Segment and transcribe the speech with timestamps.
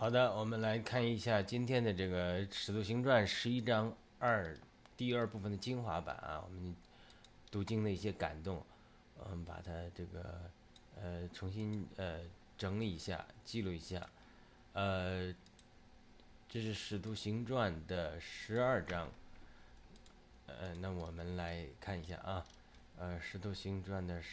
[0.00, 4.56] 好的，我们来看一下今天的这个《使徒行传》十一章二
[4.96, 6.72] 第二部分的精华版啊，我们
[7.50, 8.64] 读经的一些感动，
[9.18, 10.40] 嗯，把它这个
[10.94, 12.20] 呃重新呃
[12.56, 14.08] 整理一下，记录一下，
[14.72, 15.34] 呃，
[16.48, 19.10] 这是《使徒行传》的十二章，
[20.46, 22.46] 呃，那我们来看一下啊，
[22.98, 24.28] 呃，《使徒行传》的十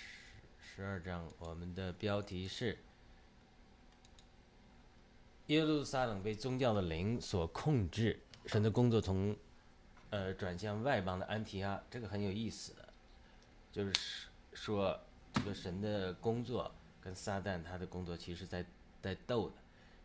[0.61, 2.77] 十二章，我们的标题是。
[5.47, 9.35] 耶路撒冷被宗教的灵所控制，神的工作从，
[10.09, 12.89] 呃，转向外邦的安提阿，这个很有意思的，
[13.71, 13.93] 就是
[14.53, 14.99] 说
[15.33, 18.65] 这个神的工作跟撒旦他的工作其实在
[18.99, 19.55] 在斗的，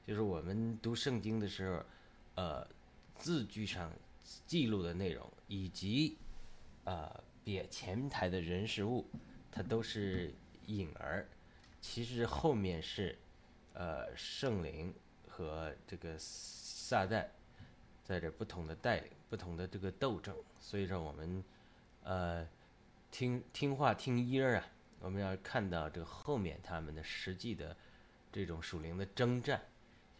[0.06, 1.82] 就是我们读圣经的时候，
[2.34, 2.68] 呃，
[3.16, 3.90] 字句上
[4.46, 6.18] 记录的内容以及，
[6.84, 7.10] 呃，
[7.42, 9.06] 别前台的人事物，
[9.50, 10.34] 它都是
[10.66, 11.26] 影儿，
[11.80, 13.16] 其实后面是，
[13.72, 14.92] 呃，圣灵。
[15.40, 17.24] 和这个撒旦
[18.04, 21.42] 在这不同的带领、不同的这个斗争，所以说我们
[22.04, 22.46] 呃
[23.10, 24.66] 听听话听音儿啊，
[25.00, 27.74] 我们要看到这个后面他们的实际的
[28.30, 29.62] 这种属灵的征战，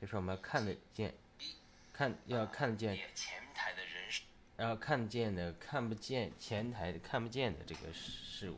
[0.01, 1.15] 就是我们要看得见，
[1.93, 4.23] 看要看得见前台的人事，
[4.57, 8.57] 然后看见的看不见前台看不见的这个事物，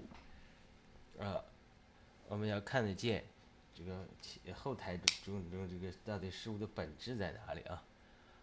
[1.18, 1.42] 呃，
[2.28, 3.24] 我们要看得见。
[3.74, 7.82] 这个后台中中这个到底事物的本质在哪里啊？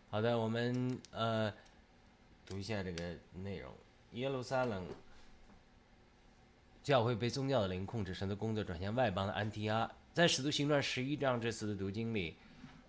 [0.09, 1.53] 好的，我们呃
[2.45, 3.71] 读一下这个内容：
[4.13, 4.86] 耶路撒冷
[6.81, 9.89] 教会被宗教的灵控制，神的工作转向外邦的安提阿。
[10.13, 12.36] 在使徒行传十一章这次的读经里，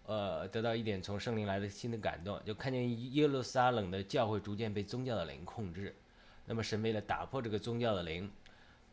[0.06, 5.94] 呃，得到一点从圣灵来的新的感动，就看见耶路撒冷的教会逐渐被宗教的灵控制。
[6.46, 8.30] 那么神为了打破这个宗教的灵。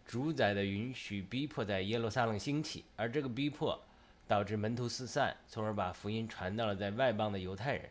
[0.07, 3.77] 主宰的允许逼迫在耶路撒冷兴起，而这个逼迫
[4.25, 7.89] 导致门徒四散，从而把福音传到了在外邦的犹太人，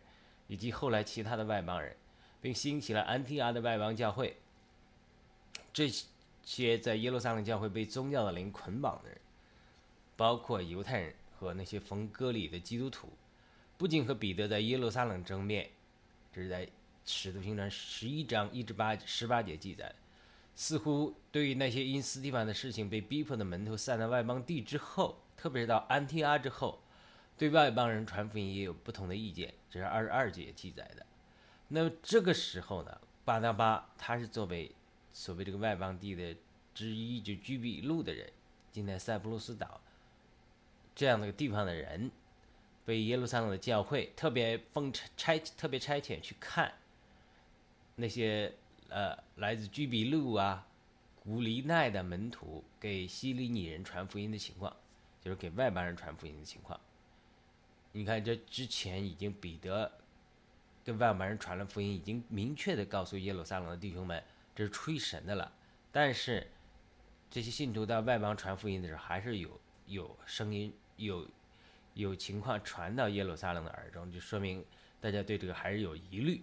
[0.49, 1.95] 以及后来其他的外邦人，
[2.41, 4.39] 并兴起了安提阿的外邦教会。
[5.75, 5.93] 这
[6.43, 9.21] 些在耶路撒冷教会被宗教的灵捆绑的人，
[10.17, 13.11] 包括犹太人和那些逢割礼的基督徒，
[13.77, 15.69] 不仅和彼得在耶路撒冷争辩，
[16.33, 16.67] 这是在
[17.05, 19.95] 使徒行传十一章一至八十八节记载。
[20.57, 26.83] 似乎对于那些因斯蒂凡的事情被逼迫的门徒散到外邦地之后，特别是到安提阿之后，
[27.37, 29.53] 对外邦人传福音也有不同的意见。
[29.71, 31.05] 这是二十二节记载的。
[31.69, 34.73] 那这个时候呢，巴拿巴他是作为
[35.13, 36.35] 所谓这个外邦地的
[36.75, 38.33] 之一，就居比路的人，
[38.73, 39.83] 今天塞浦路斯岛
[40.95, 42.11] 这样的地方的人，
[42.87, 46.73] 被耶路撒冷的教会特别奉差特别差遣去看
[47.97, 48.55] 那些。
[48.89, 50.67] 呃，来自居比路啊、
[51.23, 54.75] 古利奈的门徒给西里尼人传福音的情况，
[55.21, 56.79] 就是给外邦人传福音的情况。
[57.93, 59.91] 你看，这之前已经彼得
[60.85, 64.23] 跟外邦人传了福音，已经明确的告诉耶路撒冷的弟兄们，
[64.55, 65.51] 这是出于神的了。
[65.91, 66.47] 但是
[67.31, 71.27] 这些信徒到外邦传福音的时候，还是有有声音、有
[71.95, 74.65] 有情况传到耶路撒冷的耳中，就说明
[75.01, 76.43] 大家对这个还是有疑虑。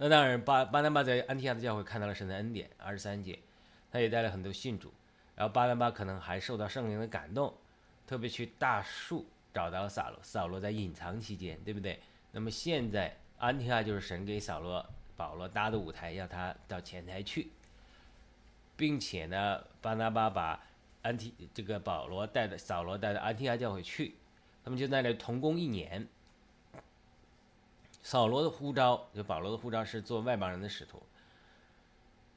[0.00, 3.36] 那当然，巴巴拿巴在安提亚的教会看到了神的恩典，二十三节，
[3.90, 4.92] 他也带了很多信主。
[5.34, 7.52] 然后巴拿巴可能还受到圣灵的感动，
[8.06, 11.98] 特别去大树找到扫罗，扫罗在隐藏期间，对不对？
[12.30, 17.48] 那么现在安提亚就是神给扫罗、保罗搭的舞台，要他到前台去，
[18.76, 20.62] 并且呢，巴拿巴把
[21.02, 24.14] 安提这个保罗带的扫罗带到安提亚教会去，
[24.62, 26.06] 他们就在那同工一年。
[28.08, 31.02] 扫罗的呼召，就保罗的呼召是做外邦人的使徒。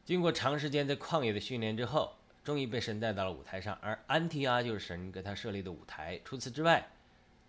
[0.03, 2.11] 经过长时间在旷野的训练之后，
[2.43, 3.79] 终于被神带到了舞台上。
[3.81, 6.19] 而安提阿就是神给他设立的舞台。
[6.25, 6.89] 除此之外，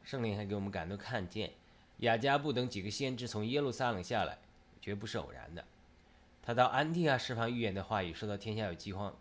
[0.04, 1.50] 圣灵还给我们感动看见，
[1.96, 4.38] 雅加布等几个先知从耶路撒冷下来，
[4.80, 5.64] 绝不是偶然的。
[6.44, 9.12] 他到安提阿释放预言的话语，说到天下有饥荒，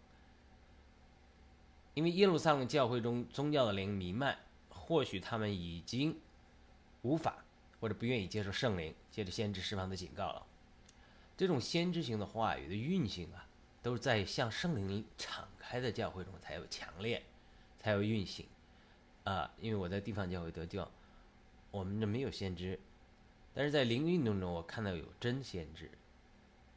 [1.95, 4.37] 因为耶路撒冷教会中宗教的灵弥漫，
[4.69, 6.19] 或许他们已经
[7.01, 7.43] 无法。
[7.81, 10.45] 或者不愿意接受圣灵，接着先知释放的警告了。
[11.35, 13.47] 这种先知性的话语的运行啊，
[13.81, 17.23] 都是在向圣灵敞开的教会中才有强烈，
[17.79, 18.45] 才有运行。
[19.23, 20.87] 啊，因为我在地方教会得救，
[21.71, 22.79] 我们这没有先知，
[23.53, 25.89] 但是在灵运动中，我看到有真先知。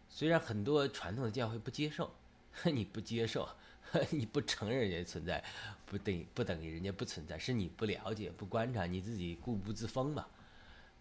[0.09, 2.15] 虽然很多传统的教会不接受，
[2.65, 3.49] 你不接受，
[4.11, 5.45] 你不承认人家存在，
[5.85, 10.27] 不等于不等于人家不存在，是你不了解、不观察，你自己固步自封嘛。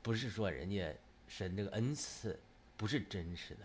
[0.03, 0.93] 不是说人家
[1.27, 2.39] 神这个恩赐
[2.77, 3.61] 不是真实的，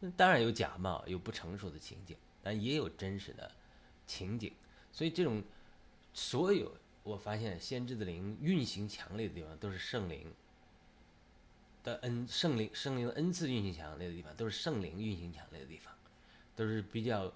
[0.00, 3.50] 那当然有假冒、有不成熟的情景，但也有真实的
[4.06, 4.52] 情景。
[4.92, 5.42] 所以这种
[6.12, 10.32] 所有我发现先知的灵运行强烈的地方，都是圣灵
[11.82, 15.92] 的恩，圣灵圣灵的恩赐运行强烈的地方，都是圣灵运行强烈的地方，
[16.54, 17.32] 都是比较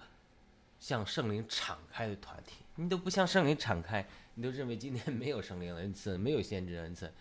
[0.79, 2.63] 向圣灵敞开的团体。
[2.75, 7.11] 你都不向圣灵敞开，你都认为今天没有圣灵的恩赐，没有先知的恩赐，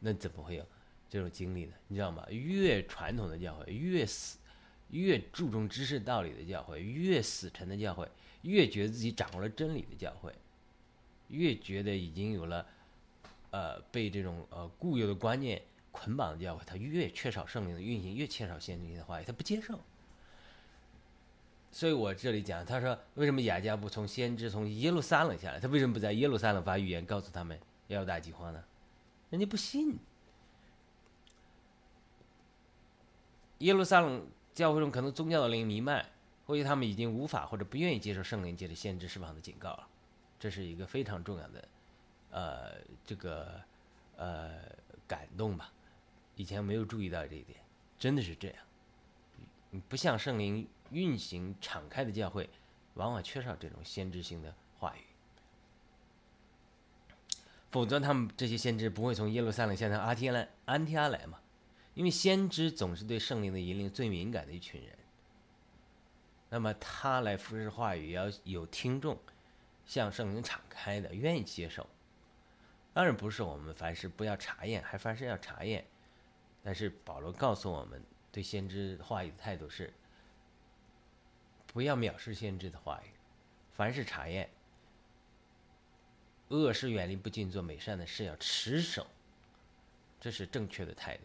[0.00, 0.64] 那怎么会有
[1.08, 1.72] 这种经历呢？
[1.88, 2.24] 你知道吗？
[2.30, 4.38] 越传统的教会，越死，
[4.90, 8.08] 越注重知识道理的教会，越死沉的教会，
[8.42, 10.32] 越觉得自己掌握了真理的教会。
[11.28, 12.66] 越觉得已经有了，
[13.50, 15.60] 呃，被这种呃固有的观念
[15.90, 19.78] 捆绑的教会，他越缺少圣灵的运行，越缺少先知性的话语，他不接受。
[21.70, 25.60] 所以我这里讲，他说为什么雅加不从先知从耶路撒冷下来？
[25.60, 27.58] 他为什么不在耶路撒冷发预言，告诉他们
[27.88, 28.64] 要大饥荒呢？
[29.30, 29.98] 人家不信。
[33.58, 36.06] 耶路撒冷教会中可能宗教的灵弥漫，
[36.46, 39.88] 或许他们已经无法或者不愿意接受圣灵借着先知释放的警告了。
[40.38, 41.68] 这是一个非常重要的，
[42.30, 43.60] 呃，这个
[44.16, 44.60] 呃
[45.08, 45.72] 感动吧。
[46.36, 47.58] 以前没有注意到这一点，
[47.98, 48.56] 真的是这样。
[49.88, 52.48] 不像圣灵运行敞开的教会，
[52.94, 55.02] 往往缺少这种先知性的话语。
[57.70, 61.38] 否则，他们这些先知不会从耶路撒冷向到阿提来安提阿来嘛？
[61.94, 64.96] 因为先知总是对圣灵的引领最敏感的一群人。
[66.50, 69.18] 那么他来服侍话语，要有听众。
[69.86, 71.88] 向圣灵敞开的，愿意接受，
[72.92, 75.82] 当然不是我们凡事不要查验，还凡事要查验。
[76.62, 79.90] 但是保罗告诉我们，对先知话语的态度是：
[81.66, 83.08] 不要藐视先知的话语，
[83.72, 84.50] 凡事查验，
[86.48, 89.06] 恶事远离，不尽做美善的事，要持守，
[90.20, 91.22] 这是正确的态度。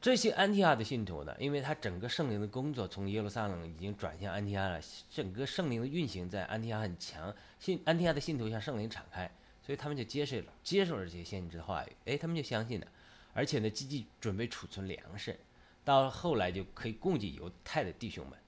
[0.00, 4.80] 这些安提阿的信徒呢，因为他整个圣灵的工作从耶路撒冷已经转向安提阿了，
[5.10, 9.28] 整个圣灵的运行在安提阿很强，信安提阿的信徒向圣灵敞开，
[9.64, 12.86] 所以他们就接受了接受了这些先知的话语，哎，他们就相信了，
[13.32, 15.36] 而且呢，积极准备储存粮食，
[15.84, 18.38] 到后来就可以供给犹太的弟兄们，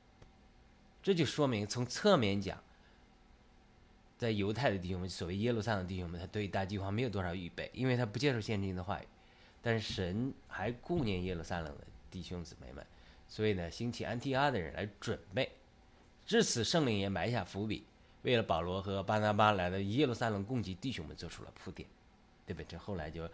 [1.03, 2.63] 这就说明从侧面讲，
[4.19, 9.07] 在犹太的弟兄们，所谓耶路撒冷弟兄们，他对大计划没有多少预备，因为他不接受先知的话语。
[9.63, 12.85] 但是神还顾念耶路撒冷的弟兄姊妹们，
[13.29, 15.49] 所以呢，兴起安提阿的人来准备。
[16.27, 17.85] 至此，圣灵也埋下伏笔，
[18.23, 21.89] 为了保罗和巴拿巴来到耶路撒冷供给弟兄们做出了铺垫，
[22.45, 22.67] 对不对？
[22.69, 23.29] 这后来就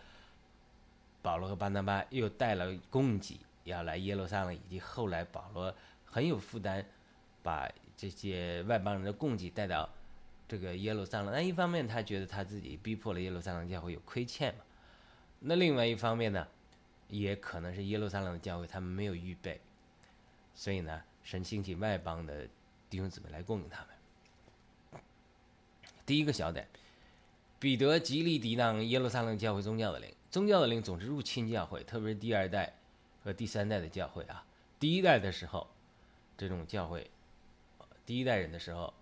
[1.22, 6.84] 保罗和巴拿巴又带了供给要来耶路撒冷，以及后来保罗很有负担，
[7.42, 9.88] 把这些外邦人的供给带到
[10.46, 11.32] 这个耶路撒冷。
[11.32, 14.60] 那一方面，他觉得他自己逼迫了耶路撒冷教会有亏欠嘛。
[15.40, 16.46] 那另外一方面呢，
[17.08, 19.60] 也可能是耶路撒冷的教会他们没有预备，
[20.54, 22.48] 所以呢，神兴起外邦的
[22.88, 25.00] 弟兄姊妹来供应他们。
[26.06, 26.68] 第一个小点，
[27.58, 32.74] 彼得极力抵挡耶路撒冷教会宗教的灵，宗教的灵总是入侵教会，特别是第二代
[33.22, 34.44] 和第三代的教会啊。
[34.78, 35.66] 第一代的时候，
[36.36, 37.10] 这种教会，
[38.04, 38.92] 第一代人的时候，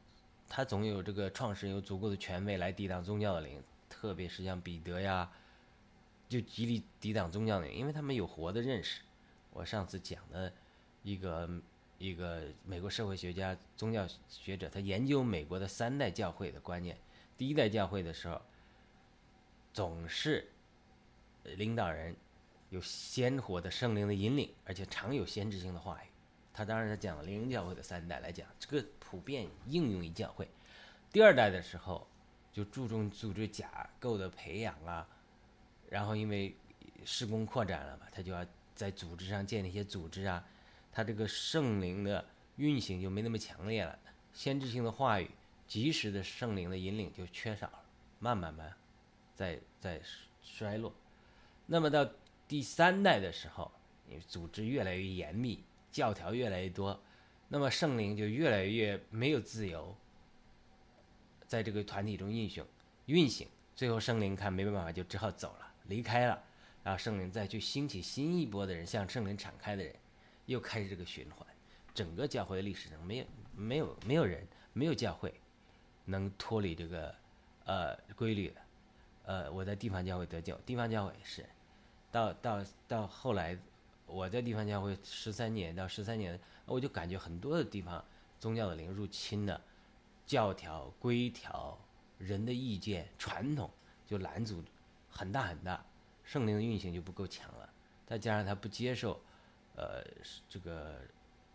[0.54, 3.58] 他总有这个创始人有足够的权威来抵挡宗教的灵，
[3.88, 5.32] 特别是像彼得呀。
[6.28, 9.00] 就极力抵挡宗教的，因为他们有活的认识。
[9.54, 10.52] 我上次讲的
[11.02, 11.48] 一个
[11.96, 16.98] 一个美国社会学家、宗教学者，他研究美国的三代教会的观念。
[17.38, 18.38] 第一代教会的时候，
[19.72, 20.46] 总是
[21.44, 22.14] 领导人
[22.68, 26.08] 有鲜活的圣灵的引领，而且常有先知性的话语。
[26.54, 30.48] 他当然他讲了灵教会的三代来讲，这个普遍应用于教会。
[31.12, 32.06] 第二代的时候，
[32.50, 35.06] 就注重组织架构的培养啊。
[35.90, 36.56] 然后因为
[37.04, 38.42] 施工扩展了嘛，他就要
[38.74, 40.42] 在组织上建立一些组织啊，
[40.90, 42.24] 他这个圣灵的
[42.56, 43.98] 运行就没那么强烈了，
[44.32, 45.30] 先知性的话语、
[45.68, 47.84] 及时的圣灵的引领就缺少了，
[48.18, 48.72] 慢慢慢
[49.34, 50.00] 在在
[50.42, 50.90] 衰落。
[51.66, 52.10] 那么到
[52.48, 53.70] 第三代的时候，
[54.08, 56.98] 因为组织越来越严密，教条越来越多，
[57.52, 59.94] 那么圣灵就越来越没有自由，
[61.46, 62.64] 在这个团体中运行
[63.04, 65.70] 运行，最后圣灵看没办法，就只好走了。
[65.84, 66.42] 离开了，
[66.82, 69.94] 然后圣灵再去兴起新一波的人，向圣灵敞开的人，
[70.46, 71.46] 又开始这个循环。
[71.92, 75.34] 整个教会的历史上，没有没有没有人，没有教会
[76.06, 77.14] 能脱离这个
[77.66, 78.62] 呃规律的。
[79.26, 81.44] 呃，我在地方教会得救，地方教会是
[82.10, 83.58] 到到到后来，
[84.12, 88.04] 我在地方教会十三年到十三年，我就感觉很多的地方
[88.38, 89.60] 宗教的灵入侵了，
[90.26, 91.78] 教条规条、
[92.18, 93.70] 人的意见、传统
[94.06, 94.62] 就拦阻。
[95.08, 95.84] 很大很大，
[96.24, 97.68] 圣灵的运行就不够强了，
[98.06, 99.20] 再加上他不接受，
[99.76, 100.02] 呃，
[100.48, 101.00] 这个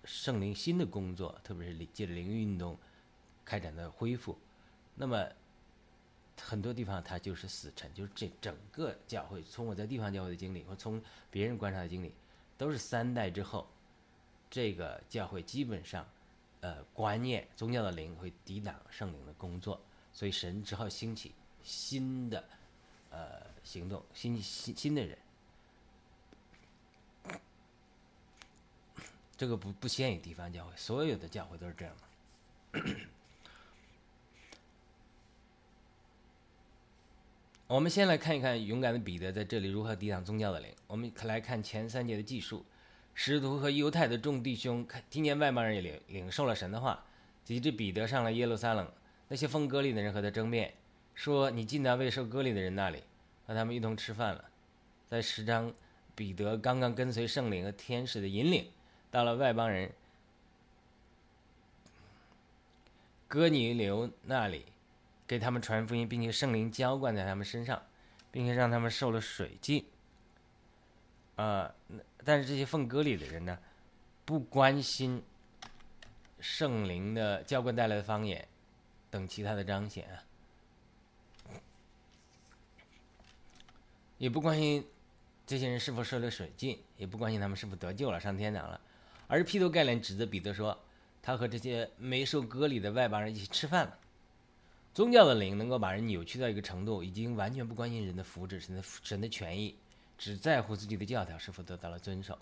[0.03, 2.77] 圣灵新的工作，特别是借着灵运动
[3.43, 4.37] 开展的恢复，
[4.93, 5.27] 那么
[6.39, 12.13] 很多地方它就是死沉，就是这整个教会，从我在地方教会的经历，或从别人观察的经历，
[12.57, 13.67] 都是三代之后，
[14.49, 16.05] 这个教会基本上，
[16.61, 19.79] 呃，观念、宗教的灵会抵挡圣灵的工作，
[20.11, 21.33] 所以神只好兴起
[21.63, 22.43] 新的，
[23.11, 25.17] 呃，行动，新新新的人。
[29.37, 32.03] 这个不不限于地方教会，所有的教会都是这样的。
[37.67, 40.74] 我们先来看一看勇敢的彼得在这里如何抵挡宗教的灵。
[40.88, 42.63] 我们来看前三节的记述：
[43.13, 46.31] 使徒和犹太的众弟兄看听见外邦人也领领。
[46.31, 47.03] 受了神的话，
[47.43, 48.89] 及至彼得上了耶路撒冷，
[49.27, 50.74] 那些奉割礼的人和他争辩，
[51.13, 53.03] 说：“你进到未受割礼的人那里，
[53.45, 54.45] 和他们一同吃饭了。”
[55.09, 55.74] 在十章，
[56.15, 58.65] 彼得刚刚跟随圣灵和天使的引领。
[59.12, 59.91] 到了外邦人
[63.27, 64.63] 哥尼流那里，
[65.27, 67.84] 给他们传福音，并且圣灵浇灌在他们身上，
[68.31, 69.86] 并且让他们受了水浸。
[71.36, 71.75] 啊，
[72.24, 73.60] 但是这些奉割礼的人呢，
[74.25, 75.22] 不关心
[76.39, 78.48] 圣灵的浇灌带来的方言
[79.12, 80.24] 等其他的彰显啊，
[84.17, 84.88] 也不关心
[85.46, 88.81] 这些人是否受了水浸，也不关心他们是否得救了上天堂了。
[89.27, 90.79] 而劈头盖脸指责彼得说
[91.22, 94.00] ：“他和这些没受割礼的外邦人一起吃饭了。”
[94.98, 99.75] 宗教的灵能够把人扭曲到一个程度，已经完全不关心人的福祉、神的神的权益，
[100.18, 102.36] 只在乎自己的教条是否得到了遵守。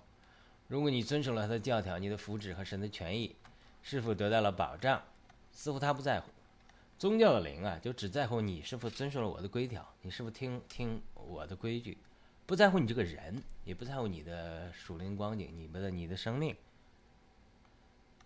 [0.70, 3.36] 如果你遵守了他的教条，你的福祉和神的权益
[3.82, 5.02] 是否得到了保障，
[5.52, 6.32] 似乎他不在乎。
[6.98, 11.98] 宗教的灵啊，就只在乎你是否遵守了我的规条，你是否听听我的规矩，
[12.46, 16.56] 不在乎你这个人，也不在乎你的属灵光景，你们的你的生命。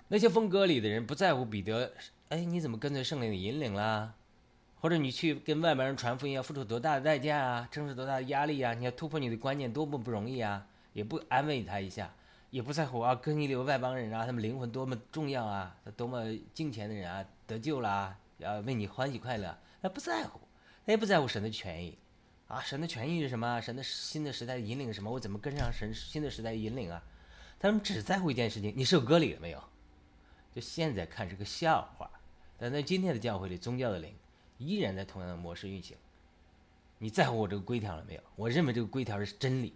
[0.07, 1.91] 那些风格里的人不在乎彼得，
[2.29, 4.13] 哎，你怎么跟随圣灵的引领啦？
[4.81, 7.69] 或者你去跟外邦人传福音要付出多大的代价啊？
[7.71, 8.73] 承受多大的压力啊？
[8.73, 10.65] 你要突破你的观念多么不容易啊？
[10.93, 12.13] 也不安慰他一下，
[12.49, 20.39] 也不在乎啊，跟你留外邦人啊，他们灵魂多么重要啊，他多么敬虔的人啊，得救啦，要为你欢喜快乐，他不在乎，
[20.85, 21.97] 他也不在乎神的权益，
[22.47, 23.59] 啊，神的权益是什么？
[23.61, 25.11] 神的新的时代引领什么？
[25.11, 27.03] 我怎么跟上神新的时代引领啊？
[27.59, 29.61] 他们只在乎一件事情：你受割礼了没有？
[30.51, 32.09] 就现在看是个笑话，
[32.57, 34.15] 但在今天的教会里，宗教的灵
[34.59, 35.97] 依然在同样的模式运行。
[36.99, 38.21] 你在乎我这个规条了没有？
[38.35, 39.73] 我认为这个规条是真理，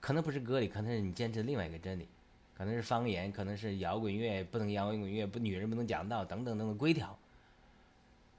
[0.00, 2.08] 可能不是割礼，可能是你坚持另外一个真理，
[2.56, 7.16] 可能是方言，可能是摇滚乐不能摇滚乐，不女人不能讲道等等等等规条。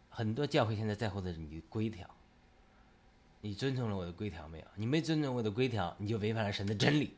[0.09, 2.09] 很多教会现在在乎的是你的规条，
[3.41, 4.65] 你遵从了我的规条没有？
[4.75, 7.15] 你没遵从我的规条，你就违反了神的真理。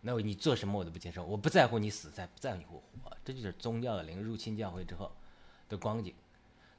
[0.00, 2.82] 那你做什么我都不接受，我不在乎你死在，不在乎你活，
[3.24, 5.12] 这就是宗教的灵入侵教会之后
[5.68, 6.14] 的光景。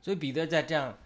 [0.02, 0.98] 所以彼得在这样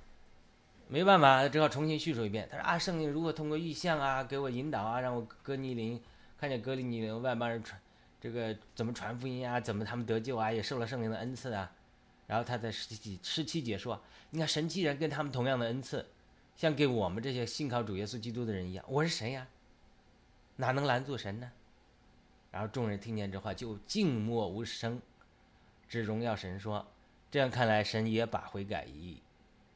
[0.87, 2.47] 没办法，只好重新叙述一遍。
[2.51, 6.01] 他说啊，圣灵如何通过异象啊给我引导啊，让我哥尼林
[6.37, 7.79] 看见哥尼林外邦人传
[8.19, 11.71] 这个怎么传福音啊，怎么他们得救啊，也受了圣灵的恩赐啊。
[12.27, 16.05] 然后他在十七十七节说，你看神既然跟他们同样的恩赐，
[16.55, 19.47] 像给我们这些信靠主耶稣基督的人一样，我是谁呀？
[20.57, 21.51] 哪能拦住神呢？
[22.51, 25.01] 然后众人听见这话，就静默无声，
[25.87, 26.85] 只荣耀神说
[27.31, 29.19] ：“这样看来，神也把悔改以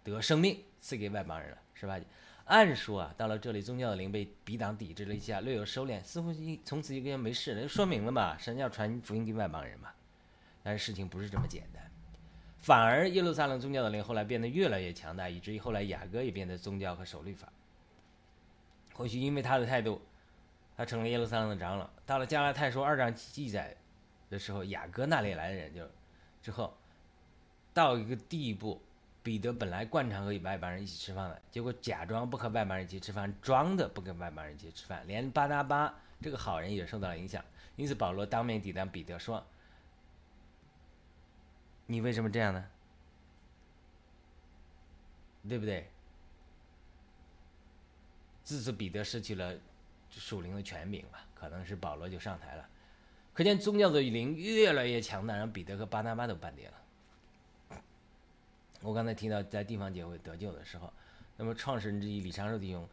[0.03, 1.97] 得生命赐给外邦人了，是吧？”
[2.45, 9.89] 按说啊，到了这里，宗教的灵被抵挡抵制了一下，略有收敛，似乎一从此一个人没事了，就说明了嘛，神要传福音给外邦人嘛。
[10.61, 11.89] 但是事情不是这么简单，
[12.59, 17.51] 反而耶路撒冷宗教的灵后来变得越来越强大，以至于后来雅各也变得宗教和守律法。
[18.93, 20.01] 或许因为他的态度。
[20.77, 21.89] 他成了耶路撒冷的长老。
[22.05, 23.73] 到了加拉太书二章记载
[24.29, 25.89] 的时候，雅各那里来的人就
[26.41, 26.75] 之后
[27.75, 28.81] 到一个地步，
[29.21, 37.43] 彼得本来惯常和外邦人一起吃饭的，结果假装不和外邦人一起吃饭，装的不跟外邦人一起吃饭，连巴拿巴这个好人也受到了影响。
[37.75, 39.45] 因此保罗当面抵挡彼得说
[41.85, 42.65] ：“你为什么这样呢？
[45.47, 45.87] 对不对？”
[48.43, 49.53] 自此彼得失去了。
[50.17, 52.69] 属灵的权柄吧，可能是保罗就上台了，
[53.33, 56.73] 可见宗教的灵越来越强大，让彼得和巴拿巴都半跌了。
[58.81, 60.91] 我刚才提到在地方教会得救的时候，
[61.37, 62.87] 那么创始人之一李长寿弟兄，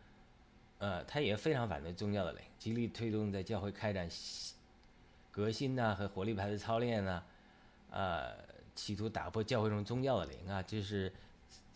[0.78, 4.08] 呃，他也非常反对宗教的灵，极力推动在教会开展
[5.30, 7.22] 革新呐和活力派的操练呐，
[7.90, 8.34] 呃，
[8.74, 11.12] 企图打破教会中宗教的灵啊，这是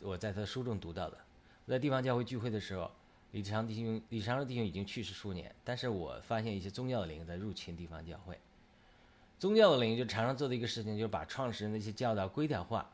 [0.01, 1.19] 我在他书中读到的。
[1.67, 2.91] 在地方教会聚会的时候。
[3.33, 8.39] 李长弟兄，李长寿弟兄已经去世数年，但是我发现一些宗教的灵在入侵地方教会。
[9.39, 12.89] 宗教的灵就常常做的一个事情，就是把创始人的一些教导规条化，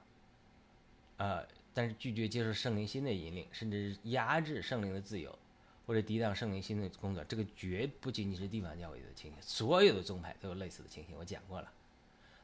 [1.22, 5.38] 呃，但是拒绝接受圣灵新的引领，甚至压制圣灵的自由，
[5.86, 11.14] 或者抵挡圣灵新的工作，这个绝不仅仅是地方教会的情形，所有的宗派都有类似的情形。
[11.16, 11.70] 我讲过了。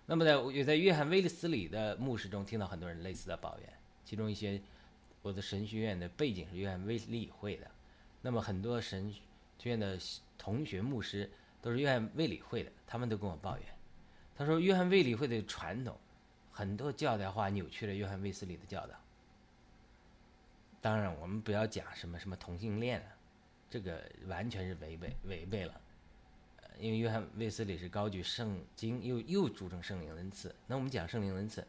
[0.06, 3.72] 那么在也在约翰威利斯里的牧师中听到很多人类似的抱怨，
[4.04, 4.60] 其中一些
[5.22, 7.68] 我的神学院的背景是约翰威理会的，
[8.22, 9.12] 那么很多神
[9.58, 9.98] 学院的
[10.38, 11.28] 同学牧师
[11.60, 13.66] 都是约翰卫理会的，他们都跟我抱怨，
[14.36, 15.98] 他说约翰卫理会的传统
[16.58, 18.94] 很多教条化扭曲了约翰卫斯理的教导。
[20.80, 23.06] 当然，我们不要讲什么什么同性恋了，
[23.70, 25.80] 这个完全是违背违背了。
[26.80, 30.52] 因为约翰卫斯理是高举圣经，又又注重圣灵恩赐。
[30.66, 31.64] 那我们讲圣灵恩赐，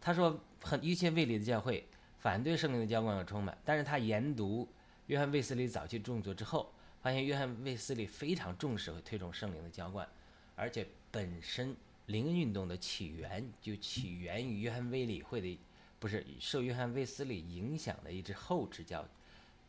[0.00, 1.86] 他说很一切卫理的教会
[2.18, 4.68] 反对圣灵的浇灌和充满，但是他研读
[5.06, 10.08] 约翰卫斯理早期著作之后，发现约翰卫斯理非常重视和推崇圣灵的浇灌，
[10.56, 11.76] 而且本身
[12.12, 15.58] 灵运动的起源就起源于约翰威理会的。
[15.98, 19.08] 不是受约翰卫斯理影响的一支后支叫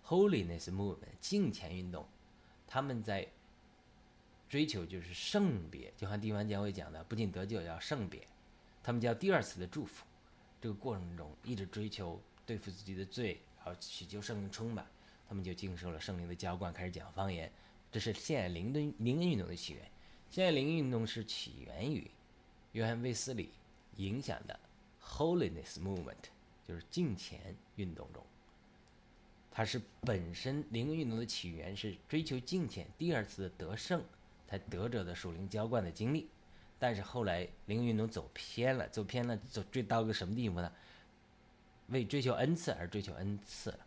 [0.04, 2.08] Holiness Movement 敬虔运动，
[2.66, 3.28] 他们在
[4.50, 8.28] 追求就是圣别，就像地方教会讲的，不仅得救要圣别，
[8.82, 10.04] 他们叫第二次的祝福。
[10.60, 14.88] 这个过程中一直追求对付自己的罪，然后祈求圣灵充满，
[15.30, 17.52] 他们就经受了圣灵的浇灌，开始讲方言。
[17.92, 19.88] 这是现在灵的灵运动的起源。
[20.32, 22.10] 现在灵运动是起源于
[22.74, 23.50] 约翰卫斯理
[23.96, 24.60] 影响的。
[25.06, 26.30] Holiness Movement
[26.66, 28.24] 就是敬虔运动中，
[29.52, 34.02] 它是本身灵运动的起源是追求敬虔，第二次的得胜
[34.48, 36.30] 才得着的属灵浇灌的经历。
[36.80, 40.72] 但是后来灵运动走偏了，走偏了，走追到个什么地步呢？
[41.88, 43.80] 为追求恩赐而追求恩赐了。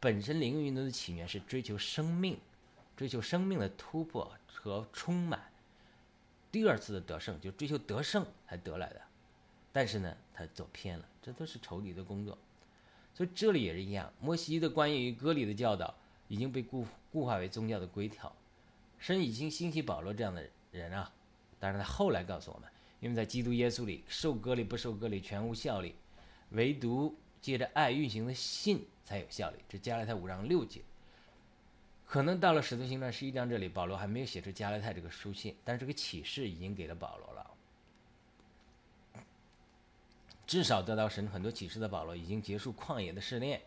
[0.00, 2.38] 本身灵运动的起源是追求生命，
[2.96, 5.52] 追求生命的突破和充满。
[6.54, 9.00] 第二次的得胜就追求得胜才得来的。
[9.72, 12.38] 但是呢，他走偏了，这都是仇敌的工作，
[13.12, 14.12] 所以这里也是一样。
[14.20, 15.92] 摩西的关于割礼的教导
[16.28, 18.32] 已经被固固化为宗教的规条，
[19.00, 21.12] 神已经兴起保罗这样的人啊。
[21.58, 25.96] 当然他后来告诉我们，因为在基督耶稣里受割礼不受割礼全无效力，
[26.50, 29.56] 唯独借着爱运行的信才有效力。
[29.68, 30.82] 这加拉太五章六节，
[32.06, 37.50] 可能到了使徒行传十一章这里，保罗还没有写出加拉太这个书信，但是这个启示已经给了保罗了。
[40.46, 43.60] 至少得到神很多启示的保罗，已经结束旷野的试炼，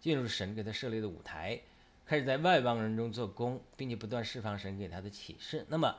[0.00, 1.60] 进入神给他设立的舞台，
[2.06, 5.64] 开始在外邦人中做工，并且不断释放神给他的启示。
[5.68, 5.94] 那么，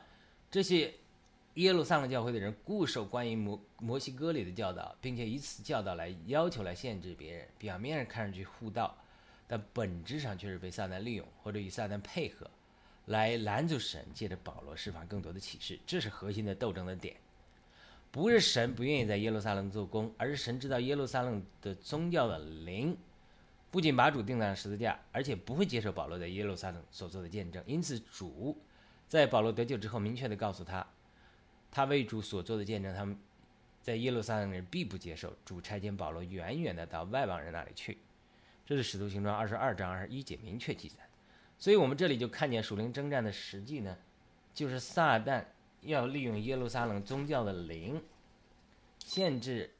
[0.49, 0.93] 这些
[1.53, 8.97] 耶路撒冷教会的人固守关于摩摩西哥里的教导，并且以此教导来要求来限制别人，表面上看上去护道，
[9.47, 12.49] 但本质上却是被撒旦利用或者与撒旦配合，
[13.05, 15.79] 来拦阻神借着保罗释放更多的启示。
[15.85, 17.15] 这是核心的斗争的点。
[18.11, 22.97] 不是神不愿意在耶路撒冷做工，而是神知道耶路撒冷的宗教的灵，
[23.69, 27.61] 不仅把主钉在十字架，而且不会接受保罗在耶路撒冷所做的见证。
[27.67, 28.57] 因此，主
[29.07, 30.87] 在保罗得救之后，明确的告诉他，
[31.69, 33.19] 他为主所做的见证，他们
[33.81, 35.33] 在耶路撒冷人必不接受。
[35.43, 37.97] 主差遣保罗远远的到外邦人那里去，
[38.65, 40.97] 这是使徒行传二十二章二十一节明确记载。
[41.57, 43.97] 所以，我们这里就看见属灵征战的实际呢，
[44.53, 45.45] 就是撒旦。
[45.81, 48.03] 要利用耶路撒冷宗教的灵，
[48.97, 49.71] 限制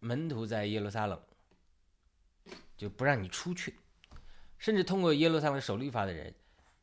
[0.00, 1.20] 门徒在耶路撒冷，
[2.78, 3.74] 就不让你出去，
[4.56, 6.34] 甚至通过耶路撒冷守律法的人，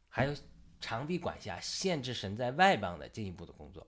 [0.09, 0.35] 还有
[0.79, 3.87] 长臂管辖，限制神在外邦的进一步的工作。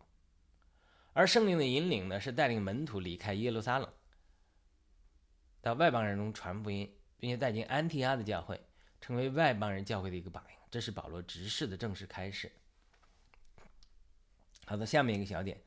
[1.14, 3.88] 而圣灵的引领呢，是带领门徒离开耶路撒冷，
[5.62, 6.92] 到外邦人中传福音，
[7.24, 8.60] 并且带进安提阿的教会，
[9.00, 10.58] 成为外邦人教会的一个榜样。
[10.70, 12.52] 这是保罗执事的正式开始。
[14.66, 15.58] 好的，下面一个小点，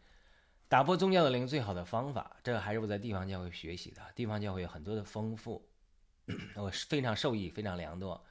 [0.68, 4.02] 打破宗教的灵最好的方法，这个还是我在地方教会学习的。
[4.14, 5.66] 地方教会有很多的丰富，
[6.56, 8.22] 我非常受益，非常良多。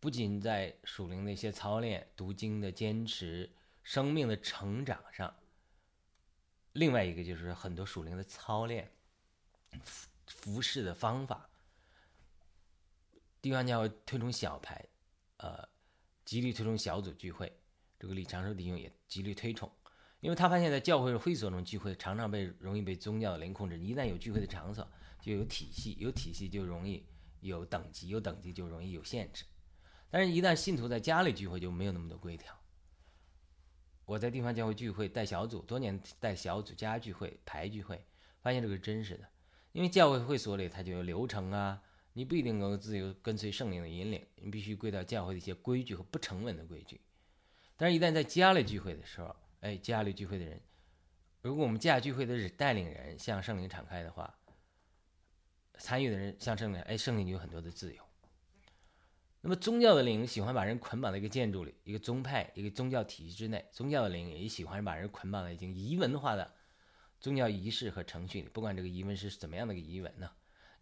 [0.00, 3.48] 不仅在属灵的一些操练、读经的坚持、
[3.84, 5.32] 生命的成长上，
[6.72, 8.90] 另外一个就是很多属灵的操练、
[9.84, 11.48] 服服侍的方法。
[13.44, 14.82] 地方教会推崇小牌，
[15.36, 15.68] 呃，
[16.24, 17.54] 极力推崇小组聚会。
[17.98, 19.70] 这个李长寿弟兄也极力推崇，
[20.20, 23.78] 因为他发现，在教会会所中聚会常常被容易被宗教的灵控制。
[23.78, 27.06] 一旦有聚会的场所，就有体系，有体系就容易
[27.40, 29.44] 有等级，有等级就容易有限制。
[30.08, 32.58] 但是，一旦信徒在家里聚会，就没有那么多规条。
[34.06, 38.06] 我在地方教会聚会带小组，多年带小组家聚会排聚会，
[38.40, 39.28] 发现这个是真实的。
[39.72, 41.82] 因为教会会所里它就有流程啊，
[42.16, 47.00] 你不一定能够自由跟随圣灵的引领，你必须归到教会的一些规矩和不成文的规矩。
[47.76, 50.60] 但是，一旦在家里聚会的时候，哎，家里聚会的人，
[51.42, 54.32] 如果我们家聚会的是带领人向圣灵敞开的话，
[55.78, 58.00] 参与的人向圣灵，哎，圣灵就有很多的自由。
[59.40, 63.62] 那么宗教的灵喜欢把人捆绑在一个建筑里，一个宗派、一个宗教体系之内。
[63.72, 66.54] 宗教的灵也喜欢把人捆绑在已经遗文化的
[67.20, 70.30] 宗教仪式和程序里，不管这个遗文是怎么样的一个遗文呢？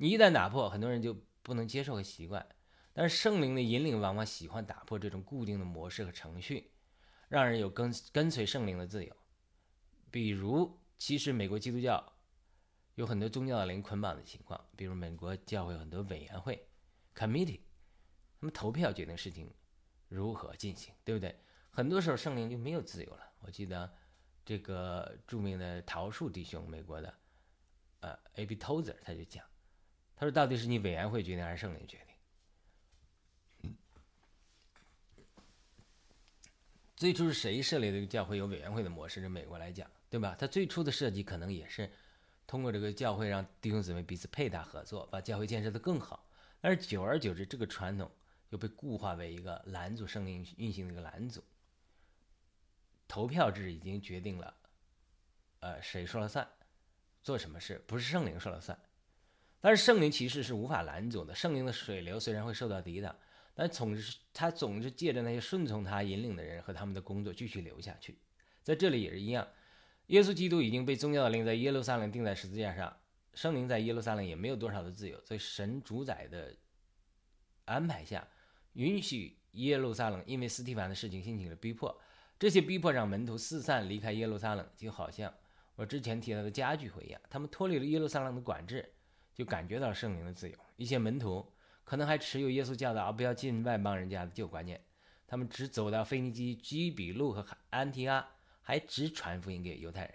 [0.02, 2.44] 你一旦打破，很多人就不能接受和习惯。
[2.92, 6.72] 但是圣灵的引领往往喜欢打破这种固定的模式和程序，
[7.28, 9.16] 让人有跟跟随圣灵的自由。
[10.10, 12.14] 比如，其实美国基督教
[12.96, 16.66] 有很多宗教的灵捆绑的情况，比如美国教会很多委员会
[17.14, 17.60] （committee）。
[18.40, 19.54] 那么投票决定事情
[20.08, 21.38] 如何进行，对不对？
[21.70, 23.32] 很多时候圣灵就没有自由了。
[23.38, 23.88] 我记得
[24.44, 27.14] 这个著名的桃树弟兄，美国的，
[28.00, 28.56] 呃，A.B.
[28.56, 29.46] Tozer 他就讲，
[30.22, 31.98] 他说到底是你委员会决定还是圣灵决
[33.60, 33.76] 定？
[36.94, 39.20] 最初是谁设立这个教会有委员会的模式？
[39.20, 40.36] 就美国来讲，对吧？
[40.38, 41.90] 他最初的设计可能也是
[42.46, 46.24] 通过这个教会让弟兄姊妹彼此配搭合作，把教会建设的更好。
[46.60, 48.08] 但是久而久之，这个传统。
[48.50, 51.42] 又被固化为一个拦阻圣灵运行的一个拦阻。
[53.08, 54.54] 投票制已经决定了，
[55.58, 56.48] 呃，谁说了算，
[57.24, 58.78] 做什么事不是圣灵说了算。
[59.62, 61.32] 但是圣灵其实是无法拦阻的。
[61.34, 63.16] 圣灵的水流虽然会受到抵挡，
[63.54, 68.18] 但总是他总是借着那些顺从他引领的人和他们的工作继续流下去。
[68.62, 69.46] 在这里也是一样，
[70.08, 72.94] 耶稣基督已经被宗教的灵在耶路撒冷钉在十字架上，
[73.34, 76.54] 圣灵在耶路撒冷也没有多少的自由，在神主宰的
[77.64, 78.26] 安排下。
[78.72, 81.96] 允许耶路撒冷因为斯蒂凡的事情兴起了逼迫，
[82.38, 85.32] 这些逼迫让门徒四散离开耶路撒冷，就好像
[85.76, 88.92] 我之前提到的家具会一样，他们脱离了耶路撒冷的管制，
[89.34, 90.56] 就感觉到圣灵的自由。
[90.76, 91.52] 一些门徒
[91.84, 94.80] 可能还持有耶稣教导不要进外邦人家的旧观念，
[95.26, 98.26] 他们只走到腓尼基、居比路和安提阿，
[98.60, 100.14] 还只传福音给犹太人。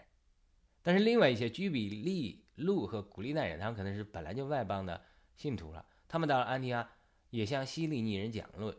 [0.81, 5.01] 但是另外一些居比利路和古利奈人，他们可能是本来就外邦的
[5.35, 6.89] 信徒了，他们到了安提阿。
[7.29, 8.73] 也向希利尼人讲论，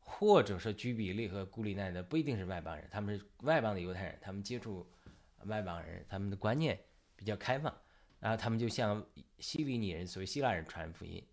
[0.00, 4.90] 或者说居比利和古里奈的不一定是外邦人，他们是外邦的犹太人，他们接触
[5.44, 6.80] 外邦人，他们的观念
[7.14, 7.70] 比较开放，
[8.20, 9.04] 然后他们就向
[9.38, 11.24] 希里尼人，所谓希腊人传福音，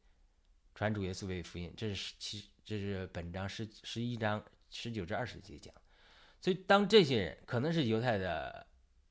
[0.73, 5.73] 传主耶稣为福音，这是其这是本章十十一章十九至二十节讲，
[6.41, 8.67] 所以当这些人可能是犹太的，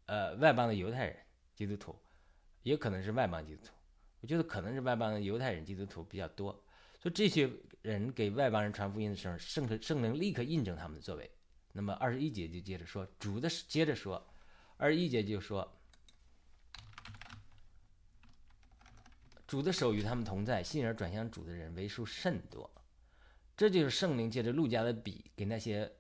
[0.07, 1.17] 呃外邦的犹太人
[1.55, 1.97] 基督徒，
[2.63, 3.73] 也可能是外邦基督徒，
[4.21, 6.53] 我觉得可能是外邦的犹太人基督徒比较多。
[7.01, 7.51] 所以这些
[7.83, 11.31] 人给外邦人传福音的时候，圣圣灵立刻印证他们的作为。
[11.73, 14.27] 那么二十一节就接着说，主的接着说，
[14.77, 15.74] 二十一节就说，
[19.55, 22.69] 主的手与他们同在，信而转向主的人为数甚多。
[23.57, 25.93] 这就是圣灵借着路加的笔，给那些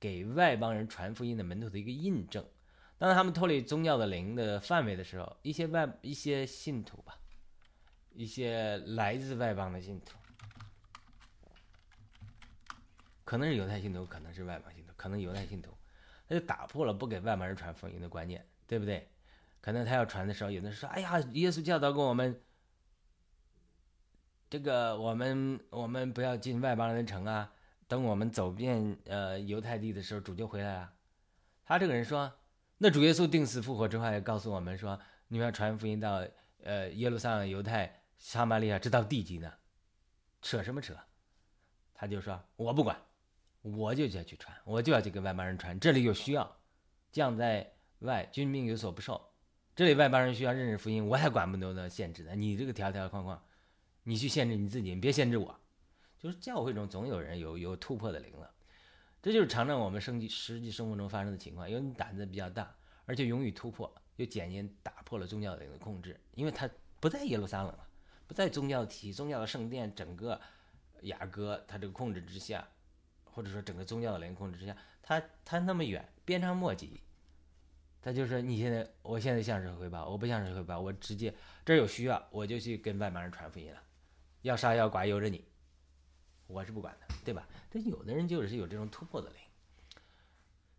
[0.00, 2.44] 给外邦人传福音的门徒的一个印证。
[2.98, 7.16] 当他们脱离宗教的灵的范围的时候，一些外一些信徒吧，
[8.12, 10.18] 一些来自外邦的信徒。
[13.22, 15.70] 可能是犹太信徒，可能是外邦信徒，可能犹太信徒，
[16.28, 19.08] 他就打破了不给外邦人传福音的观念，对不对？
[19.60, 22.40] 可能他要传的时候，有的人说：“哎呀，耶稣教导过我们，
[24.48, 27.52] 这个我们我们不要进外邦人的城啊。
[27.88, 30.92] 等我们走遍呃犹太地的时候，主就回来了。”
[31.64, 32.32] 他这个人说
[32.78, 36.26] ：“那主耶稣定死复活之后，也告诉我们说，你们要传福音到
[36.64, 39.52] 呃耶路撒冷、犹太、撒玛利亚，直到地极呢，
[40.42, 40.96] 扯什么扯？”
[41.94, 42.96] 他就说：“我不管。”
[43.62, 45.76] 我就要去传，我就要去跟外邦人传。
[45.80, 46.56] 这里有需要，
[47.10, 49.20] 将在外，军命有所不受。
[49.74, 52.36] 这里外邦人需要认识福音，我还管不着那限制的。
[52.36, 53.42] 你这个条条框框，
[54.06, 55.60] 你去限制你自己，你别限制我。
[56.18, 58.50] 就是教会中总有人有有突破的灵了，
[59.20, 61.68] 这就是常常我们生际实际生活中发生的情况。
[61.68, 67.88] 因为你胆子比较大，而且勇于突破，又渐渐打破了宗教灵的控制，因为他不在耶路撒冷了，
[68.26, 70.40] 不在宗教体、宗教的圣殿，整个
[71.02, 72.66] 雅各他这个控制之下。
[73.24, 77.02] 或者说整个宗教的灵控制之下，他他那么远，鞭长莫及，
[78.00, 80.08] 他就说你现在，我现在向谁汇报？
[80.08, 83.82] 我不向谁汇报，我直接这儿有需要，我就去跟外邦人传福音了。
[84.42, 85.44] 要杀要剐由着你，
[86.46, 87.46] 我是不管的，对吧？
[87.70, 89.38] 但有的人就是有这种突破的灵，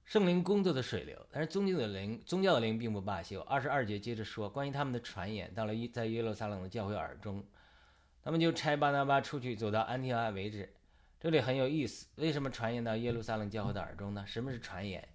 [0.05, 3.41] 圣灵工作的水流，但是宗教的灵，宗教的灵并不罢休。
[3.41, 7.45] 二十二节接着说，关于他们的传言，到了一在耶路撒冷的教会耳中，
[8.23, 10.73] 他们就拆巴拿巴出去，走到安提阿为止。
[11.19, 14.25] 这里很有意思，为什么传言到耶路撒冷教会的耳中呢？
[14.25, 15.05] 什么是传言？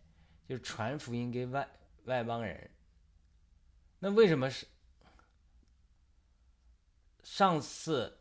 [0.49, 1.67] 就是传福音给外
[2.05, 2.71] 外邦人。
[4.01, 4.67] 那为什么是
[7.23, 8.19] 上次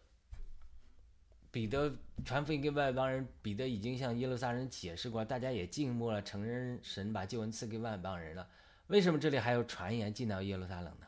[1.52, 8.50] 彼得传福音给外邦人，彼得已经向耶路撒冷解释过，大家也静默了，承认神把救恩赐给外邦人了。
[8.88, 11.08] 为什么这里还有传言进到耶路撒冷呢？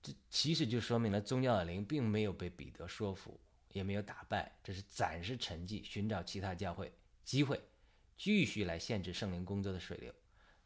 [0.00, 3.40] 这其实就说明了宗教的灵并没有被彼得说服，
[3.72, 6.92] 也没有打败，这是暂时沉寂，寻找其他教会
[7.24, 7.60] 机会，
[8.16, 10.14] 继续来限制圣灵工作的水流。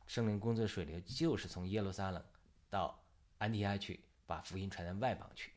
[0.06, 2.22] 圣灵工作的水流就是从耶路撒冷
[2.68, 3.02] 到
[3.38, 5.52] 安提阿去，把福音传到外邦去。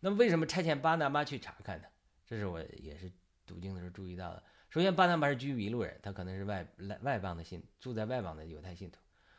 [0.00, 1.88] 那么为什么差遣巴拿巴去查看呢？
[2.26, 3.10] 这是我也是
[3.46, 4.42] 读经的时候注意到的。
[4.68, 8.98] 首先，巴拿巴是居比路人，他可能是外外外邦的信，住在外邦的犹太信徒，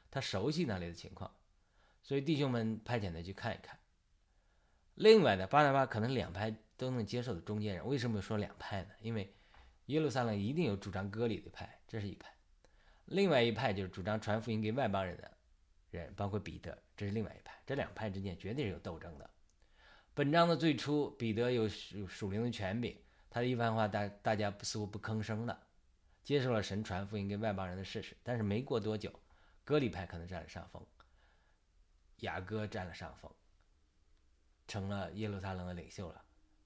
[0.10, 1.32] 他熟悉那里的情况，
[2.02, 3.78] 所以弟兄们派遣他去看一看。
[4.96, 7.86] 另外呢，巴拿巴可能两派都能接受的中间人。
[7.86, 8.90] 为什么说两派呢？
[9.02, 9.32] 因为
[9.88, 12.30] 耶路撒冷一定有主张割礼的派，这是一派；
[13.06, 15.32] 另外一派就是主张传福音给外邦人的
[15.92, 17.54] 人，包括彼得，这是另外一派。
[17.66, 19.30] 这两派之间绝对是有斗争的。
[20.18, 22.98] 本章的最初，彼得有属属灵的权柄。
[23.30, 25.56] 他的一番话，大大家似乎不吭声的，
[26.24, 28.18] 接受了神传福音给外邦人的事实。
[28.24, 29.14] 但是没过多久，
[29.64, 30.84] 割礼派可能占了上风，
[32.22, 33.32] 雅各占了上风，
[34.68, 36.20] 成了耶路撒冷的领袖了。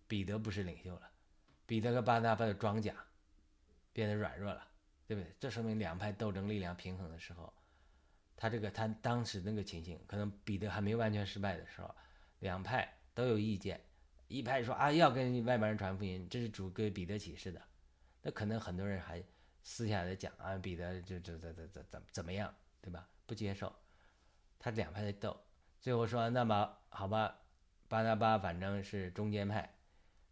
[0.08, 1.12] 彼得不是领袖了，
[1.66, 2.96] 彼得和巴拿巴的装甲
[3.92, 4.66] 变得软弱了，
[5.06, 5.36] 对不对？
[5.42, 7.54] 这说明两派斗争力量平衡的时候，
[8.38, 11.94] 他这个他当时那个情形，可能彼得还没完全失败的时候，
[12.40, 13.80] 两派都有意见。
[14.28, 17.62] 一派说啊，要跟外邦人传福音，这是主给彼得启示的。
[18.22, 19.24] 那可能很多人还
[19.64, 23.08] 私下的讲啊，彼得就这这这这怎怎么样，对吧？
[23.26, 23.74] 不接受，
[24.60, 25.36] 他两派在斗。
[25.80, 27.40] 最后说，那么好吧，
[27.88, 29.74] 巴拿巴反正是中间派，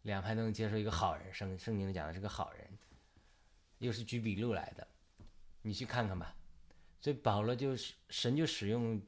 [0.04, 1.34] 两派都能接受一个好人。
[1.34, 2.78] 圣圣经讲的是个好人，
[3.80, 4.88] 又是举笔录来的，
[5.64, 6.36] 你去看看吧。
[7.02, 9.02] 所以保罗就是神就使用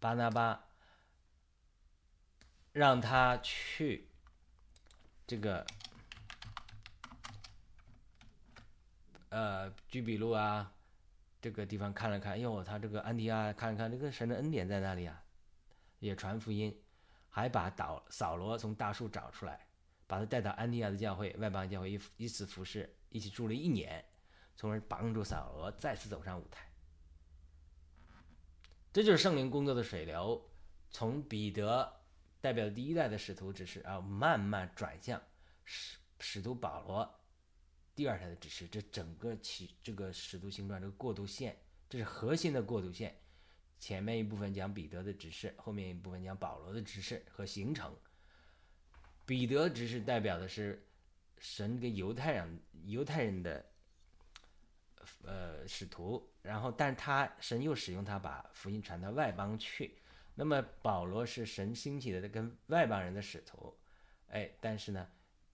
[0.00, 0.68] 巴拿巴，
[2.74, 4.08] 让他去。
[5.26, 5.64] 这个，
[9.30, 10.70] 呃，居比路啊，
[11.40, 15.22] 这个地方看了看，哟，他这个安提阿看了看，这个神的恩典在哪里啊？
[16.00, 16.78] 也传福音，
[17.30, 19.66] 还把导扫罗从大树找出来，
[20.06, 24.04] 把他带到安提亚的教会，外邦教会一一次服侍，一起住了一年，
[24.56, 26.68] 从而帮助扫罗再次走上舞台。
[28.92, 30.50] 这就是圣灵工作的水流，
[30.90, 32.03] 从彼得。
[32.44, 35.18] 代表第一代的使徒指示啊，慢慢转向
[35.64, 37.18] 使使徒保罗
[37.94, 38.68] 第二代的指示。
[38.68, 41.56] 这整个起这个使徒行传这个过渡线，
[41.88, 43.18] 这是核心的过渡线。
[43.78, 47.96] 前面一部分讲彼得的指示，后面一部分讲保罗的指示和形成。
[49.24, 50.86] 彼得指示代表的是
[51.38, 53.64] 神跟犹太人犹太人的
[55.22, 59.96] 呃使徒，然后但他神又使用他把福音传到外邦去。
[60.34, 63.72] 那么保罗是神兴起的跟外邦人的使徒，
[64.28, 65.08] 哎，但是呢，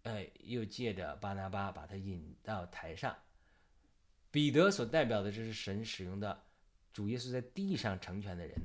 [0.04, 3.16] 哎，又借着巴拿巴把他引到台上。
[4.30, 6.42] 彼得所代表的这是神使用的
[6.92, 8.56] 主耶稣在地上成全的人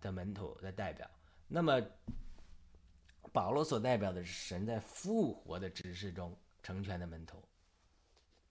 [0.00, 1.10] 的门徒的代表。
[1.48, 1.80] 那么
[3.32, 7.42] 保罗所代表的是神在复活的指示中成全的门徒。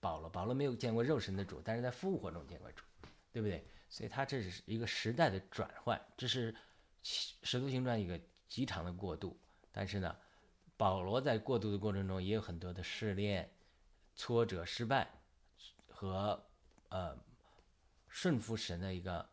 [0.00, 2.84] 保罗，保罗没有见过肉身的主，但是在复活中见过主，
[3.32, 3.66] 对不对？
[3.88, 6.52] 所以，他这是一个时代的转换，这是
[7.02, 9.38] 《使徒行传》一个极长的过渡。
[9.70, 10.16] 但是呢，
[10.76, 13.48] 保罗在过渡的过程中也有很多的试炼、
[14.16, 15.08] 挫折、失败
[15.88, 16.44] 和
[16.88, 17.16] 呃
[18.08, 19.28] 顺服神的一个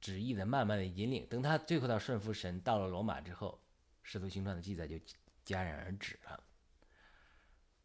[0.00, 1.26] 旨意的慢慢的引领。
[1.26, 3.60] 等他最后到顺服神，到了罗马之后，
[4.02, 4.96] 《使徒行传》的记载就
[5.44, 6.42] 戛然而止了。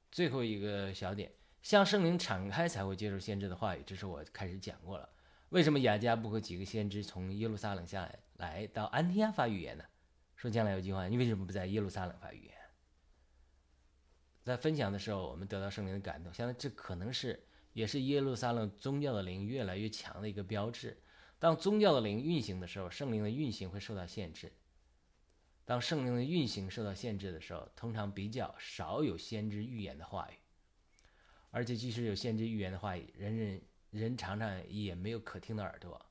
[0.09, 5.09] 最后一个小点，向圣灵敞开才会接受先知的话语，这是我开始讲过了。
[5.51, 9.83] 为什么雅加布和几个先知从耶路撒冷下来，来到安提阿发预言呢？
[10.37, 12.55] 说将来有计划，你为什么不在耶路撒冷发预言？
[14.43, 20.97] 在分享的时候，我们得到圣灵的感动，现在这可能是也是耶路撒冷宗教的灵越来越强的一个标志。
[21.37, 24.53] 当宗教的灵运行的时候，圣灵的运行会受到限制。
[25.65, 30.35] 当圣灵的运行受到限制的时候，通常比较少有先知预言的话语，
[31.49, 33.61] 而且即使有先知预言的话语，人人。
[33.91, 36.03] 人常常也没有可听的耳朵，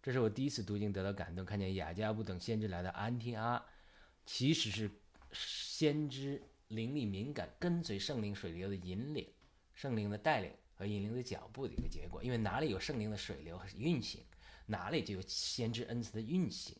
[0.00, 3.62] 这是我第一次读经得到感动，看见雅加布等先知来到安提阿，
[4.24, 4.88] 其实是
[5.32, 9.28] 先知灵力敏感，跟随圣灵水流的引领，
[9.74, 12.22] 圣灵的带领和引领的脚步的一个结果。
[12.22, 14.24] 因为哪里有圣灵的水流和运行，
[14.66, 16.76] 哪里就有先知恩赐的运行。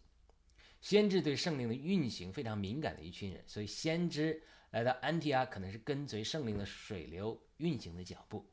[0.80, 8.48] 先知对圣灵的运行非常敏感的一群人，所以先知来到安提阿，可能是跟随圣灵的水流运行的脚步。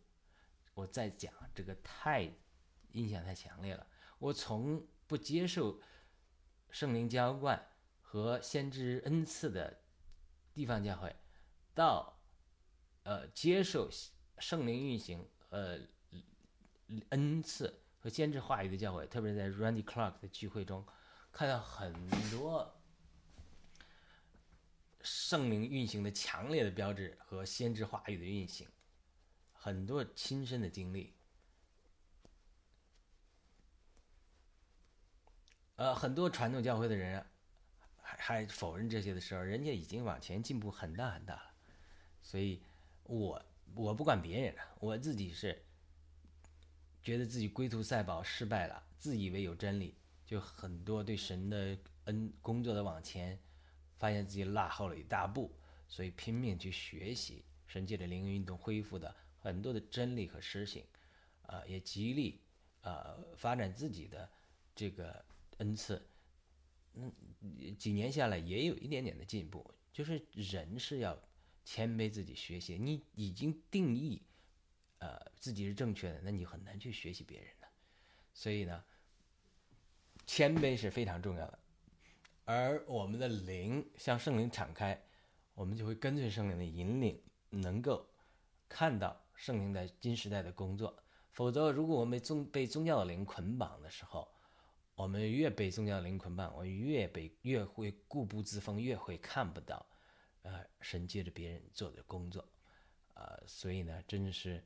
[0.76, 2.32] 我在讲这个太
[2.92, 3.88] 印象太强烈了。
[4.20, 5.82] 我从不接受
[6.70, 7.68] 圣灵浇灌
[8.02, 9.82] 和先知恩赐的
[10.54, 11.16] 地方教会，
[11.74, 12.22] 到
[13.04, 13.90] 呃接受
[14.38, 15.80] 圣灵运行呃
[17.10, 20.86] 恩赐和先知话语的教会，特别是在 Randy Clark 的聚会中
[21.32, 21.94] 看到很
[22.32, 22.82] 多
[25.02, 28.68] 圣灵运行的强烈的标志和先知话语的运行，
[29.66, 31.12] 很多亲身的经历。
[35.76, 37.26] 呃，很多传统教会的人
[38.00, 41.52] 还还否认这些的时候，人家已经往前进步很大很大了。
[42.22, 42.62] 所以，
[43.06, 45.60] 我我不管别人了，我自己是
[47.02, 49.96] 觉得自己龟兔赛跑失败了，自以为有真理，
[50.28, 53.40] 就很多对神的恩工作的往前，
[53.98, 55.52] 发现自己落后了一大步，
[55.88, 59.16] 所以拼命去学习神界的灵运动恢复的
[59.46, 60.84] 很多的真理和实行，
[61.44, 62.42] 啊，也极力
[62.82, 64.30] 啊发展自己的
[64.76, 65.24] 这个。
[65.60, 66.06] 恩赐，
[66.96, 67.10] 嗯，
[67.80, 69.74] 几年下来也有一点点的进步。
[69.94, 71.18] 就是人是要
[71.64, 74.22] 谦卑自己学习，你已经定义，
[74.98, 77.68] 呃，自己是正确的，那你很难去学习别人的。
[78.34, 78.84] 所以呢，
[80.26, 81.60] 谦卑是非常重要的。
[82.44, 85.02] 而我们的灵向圣灵敞开，
[85.54, 88.10] 我们就会跟随圣灵的引领，能够
[88.68, 90.98] 看到圣灵在今时代的工作。
[91.32, 94.28] 否则，如果我们宗被宗教的灵捆绑的时候，
[94.96, 99.86] 我们越被宗教灵捆绑，我们越被越会固步自封，越会看不到，
[100.44, 102.48] 呃，神借着别人做的工作，
[103.14, 104.64] 啊，所以呢，真的是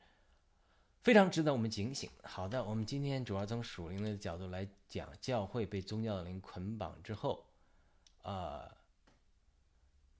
[1.02, 2.08] 非常值得我们警醒。
[2.22, 7.48] 好的，我们今天主要从属灵的角度来讲，教会被宗教的灵捆绑之后，
[8.22, 8.70] 啊，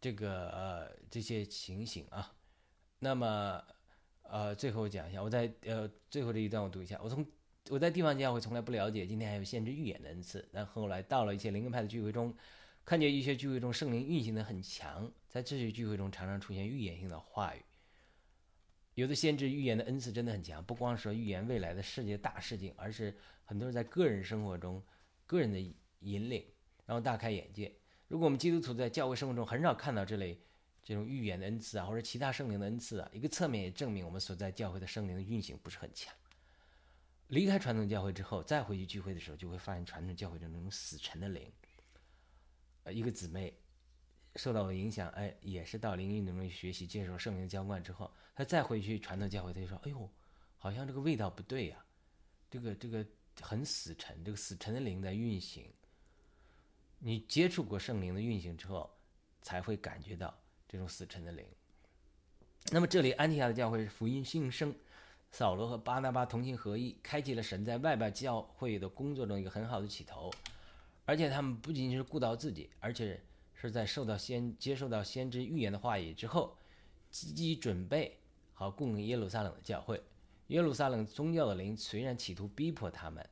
[0.02, 2.34] 这个呃这些情形啊，
[2.98, 3.64] 那么
[4.32, 7.26] 呃最后讲一下，我在呃最后这一段我读一下，我从。
[7.70, 10.48] 我在地方教会从来不了解，今天还有限制预言的恩赐。
[10.52, 12.34] 但后来到了一些灵恩派的聚会中，
[12.84, 17.62] 看见一些聚会中圣灵运行的很强，在这些聚会中常常出现预言性的话语。
[18.96, 24.82] 有的限制预言的恩赐真的很强，不光说预言未来的世界大事情，而是很多人在个人生活中、
[25.28, 25.60] 个人的
[26.00, 26.44] 引领，
[26.88, 27.72] 然后大开眼界。
[28.08, 30.42] 如果我们基督徒在教会生活中很少看到这类
[30.90, 36.12] 这种预言的恩赐啊，或者其他圣灵的恩赐啊，一个侧面也证明我们所在教会的圣灵的运行不是很强。
[37.28, 41.54] 离开传统教会之后，再回去聚会的时候，就会发现传统教会中那种死沉的灵。
[42.86, 43.56] 呃，一个姊妹
[44.36, 50.10] 受到了影响，哎，也是到灵运动中学习，接受圣灵浇灌之后，她再回去传统教会，她就说：“哎呦，
[50.58, 51.86] 好像这个味道不对呀，
[52.50, 53.06] 这个这个
[53.40, 55.72] 很死沉，这个死沉的灵在运行。”
[56.98, 58.90] 你接触过圣灵的运行之后，
[59.44, 60.36] 才会感觉到
[60.70, 61.46] 这种死沉的灵。
[62.72, 64.74] 那么这里安提亚的教会是福音兴盛。
[65.32, 70.32] 扫罗和巴拿巴同心合意，开启了神在外边教会的工作中一个很好的起头，
[71.06, 73.22] 而且他们不仅仅是顾到自己，而且
[73.54, 76.58] 是在受到先接受到先知预言的话语之后，
[77.12, 78.18] 积极准备
[78.54, 80.02] 好供应耶路撒冷的教会。
[80.48, 83.24] 耶路撒冷宗教的灵虽然企图逼迫他们，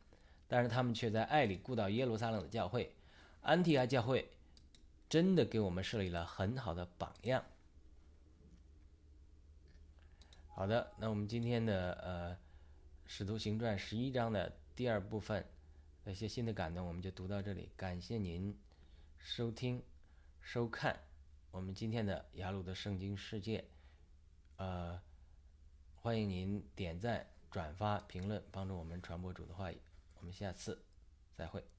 [0.48, 2.94] 但是他们却在爱里顾到耶路撒冷的教会。
[3.42, 4.30] 安提阿教会
[5.10, 7.44] 真的给我们设立了很好的榜样。
[10.48, 12.36] 好的，那我们今天的呃
[13.06, 15.48] 《使徒行传》十一章的第二部分，
[16.04, 17.70] 那些新的感动，我们就读到这里。
[17.78, 18.58] 感谢您
[19.18, 19.84] 收听、
[20.42, 21.00] 收看
[21.52, 23.66] 我们今天的雅鲁的圣经世界。
[24.56, 25.00] 呃，
[25.96, 29.80] 欢迎您点赞、转发、评论，帮助我们传播主的话语。
[30.16, 30.84] 我们下次
[31.36, 31.77] 再会。